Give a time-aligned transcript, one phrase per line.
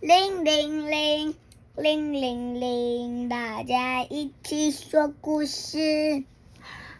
[0.00, 1.34] 铃铃铃，
[1.76, 6.22] 铃铃铃，大家一起说故事。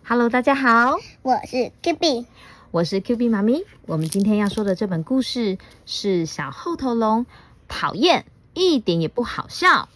[0.03, 2.27] Hello，大家好，我是 Q B，
[2.73, 3.63] 我是 Q B 妈咪。
[3.87, 7.25] 我们今天要说的这本故事是《小后头龙》，
[7.69, 9.89] 讨厌，一点也不好笑。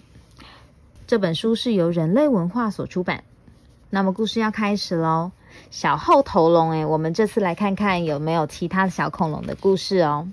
[1.08, 3.24] 这本书是由人类文化所出版。
[3.90, 5.32] 那么故事要开始喽。
[5.72, 10.28] 小后头龙，诶，我们这次来看看有没有其他的小恐龙的故事哦。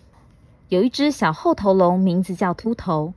[0.69, 3.13] 有一只小厚头龙，名字叫秃头，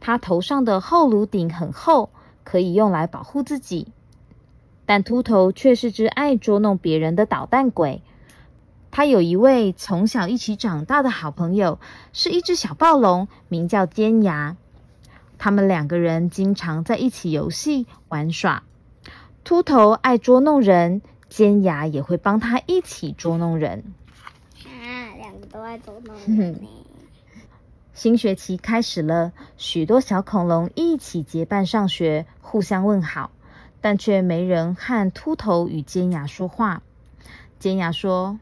[0.00, 2.10] 它头上的后颅顶很厚，
[2.42, 3.88] 可以用来保护自己。
[4.84, 8.02] 但秃头却是只爱捉弄别人的捣蛋鬼。
[8.90, 11.78] 他有一位从小一起长大的好朋友，
[12.12, 14.56] 是一只小暴龙，名叫尖牙。
[15.38, 18.62] 他们两个人经常在一起游戏玩耍。
[19.44, 23.84] 秃头爱捉弄人，尖牙也会帮他一起捉弄人。
[24.64, 26.68] 啊，两个都爱捉弄人呢。
[27.96, 33.30] 新学期开始了，许多小恐龙一起结伴上学，互相问好，
[33.80, 36.82] 但却没人和秃头与尖牙说话。
[37.58, 38.38] 尖牙说：“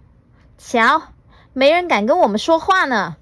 [0.59, 1.03] 瞧，
[1.53, 3.15] 没人敢跟我们说话呢，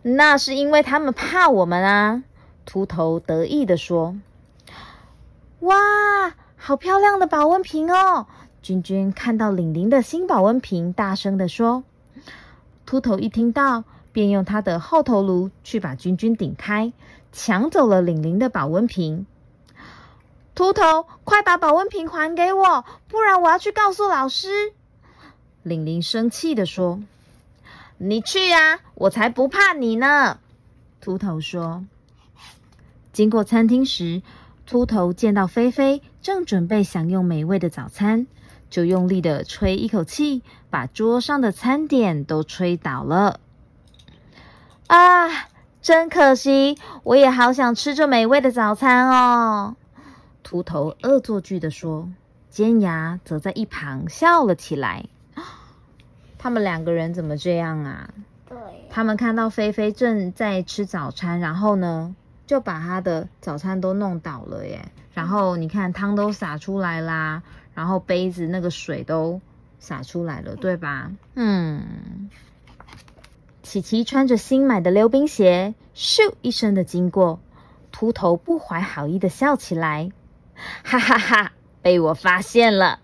[0.00, 2.24] 那是因为他们怕我们啊。”
[2.64, 4.16] 秃头得意地说
[5.60, 5.76] ：“哇，
[6.56, 8.26] 好漂亮的保温瓶哦！”
[8.62, 11.84] 君君看到玲玲的新保温瓶，大声地说
[12.86, 16.92] ：“秃头一听到。”便用他的后头颅去把君君顶开，
[17.32, 19.26] 抢走了玲玲的保温瓶。
[20.54, 24.72] 秃头，快把保温瓶还给我，不然我要去告诉老师。
[25.62, 27.02] 玲玲生气地说
[27.98, 30.38] ：“你去呀，我才不怕你呢。”
[31.00, 31.84] 秃头说。
[33.12, 34.22] 经过餐厅时，
[34.66, 38.26] 秃头见到菲菲正准备享用美味的早餐，
[38.68, 43.40] 就用力的吹一口气，把桌上的餐点都吹倒了。
[44.90, 45.28] 啊，
[45.80, 46.76] 真可惜！
[47.04, 49.76] 我也好想吃这美味的早餐哦。
[50.42, 52.08] 秃头恶作剧地说，
[52.48, 55.06] 尖牙则在一旁笑了起来。
[56.38, 58.10] 他们两个人怎么这样啊？
[58.48, 58.58] 对，
[58.90, 62.16] 他们看到菲菲正在吃早餐，然后呢，
[62.48, 64.90] 就把她的早餐都弄倒了耶。
[65.14, 69.40] 然后你看汤都洒出来啦，然后杯子那个水都
[69.78, 71.12] 洒出来了，对吧？
[71.36, 72.28] 嗯。
[73.70, 77.38] 琪琪穿着新买的溜冰鞋，咻一声的经过，
[77.92, 80.10] 秃头不怀好意的笑起来，
[80.82, 81.52] 哈哈哈！
[81.80, 82.98] 被我发现了！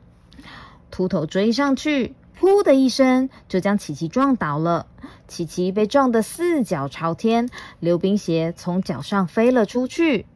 [0.91, 4.89] 秃头追上去，噗的一声就将琪琪撞倒了。
[5.29, 7.49] 琪琪被撞得四脚朝天，
[7.79, 10.27] 溜冰鞋从脚上飞了出去。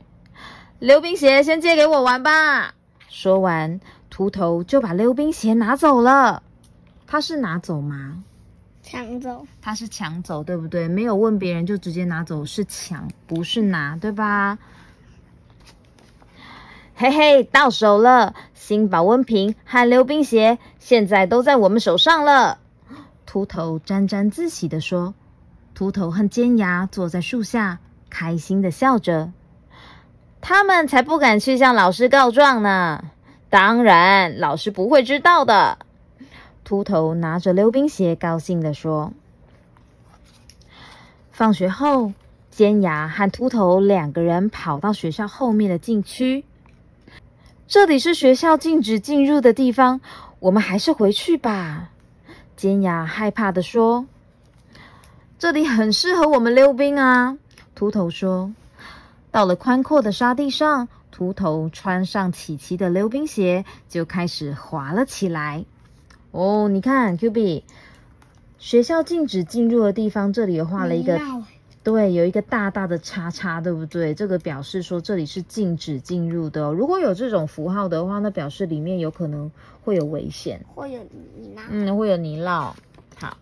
[0.78, 2.74] 溜冰鞋先借给我玩吧！
[3.08, 3.80] 说完，
[4.10, 6.44] 秃头就把溜冰鞋拿走了。
[7.08, 8.22] 他是拿走吗？
[8.90, 10.88] 抢走，他是抢走，对不对？
[10.88, 14.58] 没有问别人就直接拿走，是抢，不是拿，对吧？
[16.96, 18.34] 嘿嘿，到手了！
[18.52, 22.58] 新保温瓶和溜冰鞋现在都在我们手上了。
[23.26, 25.14] 秃头沾沾自喜地说。
[25.72, 27.78] 秃头和尖牙坐在树下，
[28.10, 29.32] 开心的笑着。
[30.40, 33.04] 他们才不敢去向老师告状呢。
[33.50, 35.78] 当然，老师不会知道的。
[36.64, 39.12] 秃头拿着溜冰鞋，高兴地说
[41.32, 42.12] ：“放学后，
[42.50, 46.44] 尖牙和秃头两个人跑到学校后面的禁区。
[47.66, 50.00] 这里是学校禁止进入的地方，
[50.38, 51.90] 我们还是回去吧。”
[52.56, 54.06] 尖牙害怕地说
[55.38, 57.38] ：“这里很适合我们溜冰啊。”
[57.74, 58.52] 秃头说
[59.32, 65.64] ：“到了宽阔的沙地上，秃头穿上琪琪的溜冰鞋，就开始滑了起来。”
[66.32, 67.64] 哦，你看，Q B，
[68.58, 71.20] 学校禁止进入的地方，这里有画了一个，
[71.82, 74.14] 对，有一个大大的叉叉，对不对？
[74.14, 76.72] 这个表示说这里是禁止进入的、哦。
[76.72, 79.50] 如果有这种符号的话，那表示里面有可能
[79.82, 81.62] 会有危险，会有泥淖。
[81.68, 82.74] 嗯，会有泥淖。
[83.18, 83.36] 好，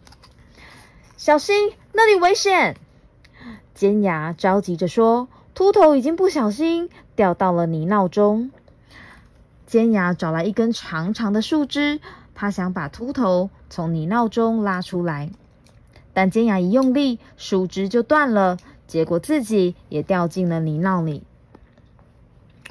[1.18, 2.76] 小心，那里危险！
[3.74, 8.50] 尖牙着急着说：“秃头已经不小心掉到了泥淖中。”
[9.66, 12.00] 尖牙找来一根长长的树枝。
[12.40, 15.30] 他想把秃头从泥淖中拉出来，
[16.14, 21.24] 但尖牙一用力，树枝就断了，结果自己也掉进了泥淖里。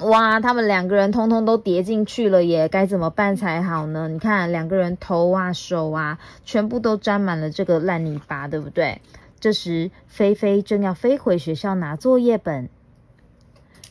[0.00, 2.66] 哇，他们两个人通通都跌进去了耶！
[2.66, 4.08] 该怎么办才好呢？
[4.08, 9.02] 你看，两个人头啊、手啊，全部都沾满了这个烂泥巴，对不对？
[9.38, 12.70] 这时，菲菲正要飞回学校拿作业本。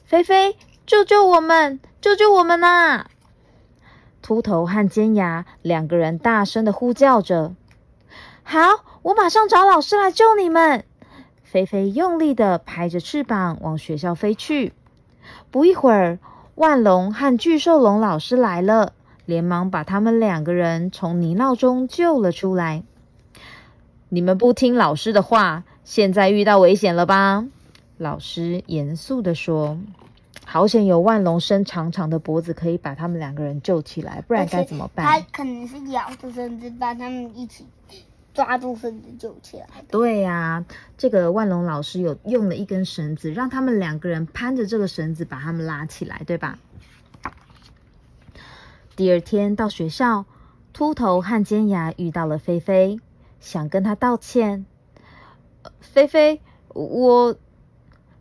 [0.06, 0.56] 菲菲，
[0.88, 1.80] 救救我们！
[2.02, 3.06] 救救我们呐！
[4.28, 7.54] 秃头和尖牙两个人大声的呼叫着
[8.44, 8.60] ：“好，
[9.02, 10.84] 我马上找老师来救你们！”
[11.44, 14.74] 菲菲用力的拍着翅膀往学校飞去。
[15.50, 16.20] 不一会儿，
[16.56, 18.92] 万龙和巨兽龙老师来了，
[19.24, 22.84] 连忙把他们两个人从泥淖中救了出来。
[24.10, 27.46] 你们不听老师的话，现在遇到危险了吧？
[27.98, 29.78] 老师严肃的说
[30.50, 37.66] ：“好险有万龙伸长长的脖子，可以把他们两个人救起来，不然该怎么办？”他可能是咬着绳子把他们一起
[38.34, 39.68] 抓住绳子救起来。
[39.92, 40.64] 对呀，
[40.98, 46.58] 这个万龙老师有用了一根绳子，让他们两个人攀着这个绳子把他们拉起来，对吧？
[48.96, 50.26] 第二天到学校，
[50.72, 53.02] 秃头和尖牙遇到了菲菲，
[53.42, 54.66] 想跟他道歉。
[55.82, 56.40] 菲菲，
[56.70, 57.36] 我。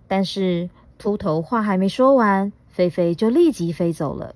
[0.09, 4.35] 但是秃头话还没说完，菲菲就立即飞走了。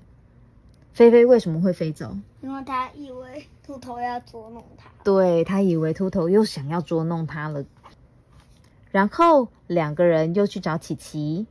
[0.93, 2.17] 菲菲为什么会飞走？
[2.41, 4.89] 因为他以为秃头要捉弄他。
[5.03, 7.63] 对他以为秃头又想要捉弄他了。
[8.91, 11.47] 然后两个人又去找琪琪。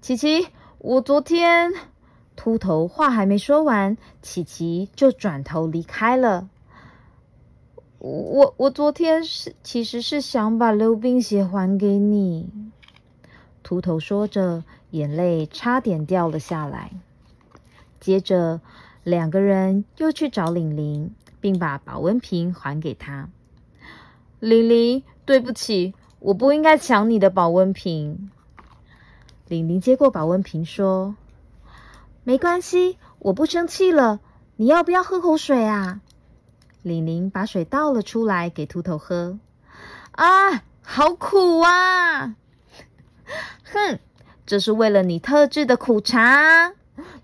[0.00, 0.48] 琪琪，
[0.78, 1.72] 我昨天……
[2.34, 6.48] 秃头话还没说完，琪琪就转头离开了。
[7.98, 12.71] 我我昨天是其实是想把溜冰鞋还给你。
[13.72, 16.90] 秃头说着，眼泪差点掉了下来。
[18.00, 18.60] 接着，
[19.02, 23.30] 两个人又去找玲玲，并把保温瓶还给她。
[24.40, 28.30] 玲玲，对不起，我不应该抢你的保温瓶。
[29.48, 31.16] 玲玲接过保温瓶说
[32.24, 34.20] ：“没关系，我不生气了。
[34.56, 36.02] 你要不要喝口水啊？”
[36.84, 39.38] 玲玲把水倒了出来给秃头喝。
[40.10, 42.36] 啊，好苦啊！
[43.64, 43.98] 哼，
[44.46, 46.72] 这是为了你特制的苦茶。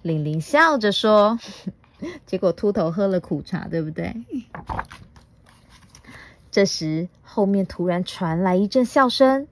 [0.03, 1.39] 玲玲笑着说。
[2.27, 4.15] 结果秃头喝了苦茶，对不对？
[6.53, 9.49] 这时，后面突然传来一阵笑声。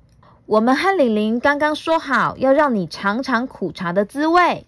[0.47, 4.65] 我们和玲玲刚刚说好要让你尝尝苦茶的滋味。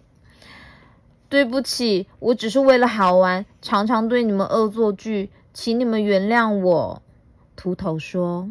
[1.29, 7.01] 对不起，我只是为了好玩，常常对你们恶作剧，请你们原谅我。
[7.55, 8.49] 秃头说。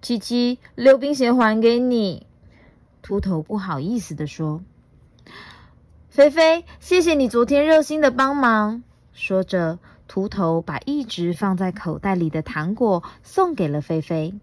[0.00, 2.26] 琪琪，溜冰鞋还给你。
[3.02, 4.62] 秃头不好意思的说
[6.08, 14.34] ：“菲菲，谢谢你昨天热心的帮忙。”说着，秃头把一直放在口袋里的糖果送给了菲菲。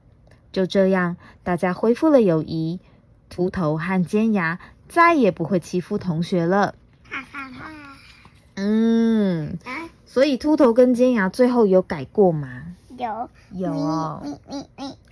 [0.52, 2.80] 就这样，大家恢复了友谊。
[3.30, 6.76] 秃头和尖牙再也不会欺负同学了。
[7.10, 7.72] 哈哈哈。
[8.56, 9.58] 嗯。
[10.06, 12.64] 所以秃头跟尖牙最后有改过吗？
[12.98, 13.30] 有。
[13.52, 14.22] 有哦。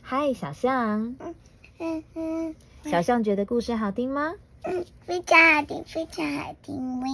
[0.04, 1.16] 嗨，小象。
[1.20, 1.36] 嗯
[1.80, 2.56] 嗯嗯。
[2.84, 4.34] 小象觉得故事好听吗？
[4.66, 7.10] 嗯，非常好听，非常好听喂。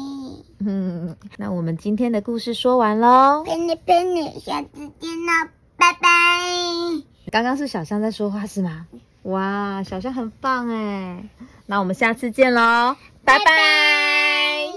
[0.59, 3.43] 嗯，那我们今天的故事说完喽。
[3.45, 6.09] 陪你陪你，下次见喽，拜拜。
[7.31, 8.87] 刚刚是小象在说话是吗？
[9.23, 11.23] 哇，小象很棒哎。
[11.67, 14.68] 那我们下次见喽，拜拜。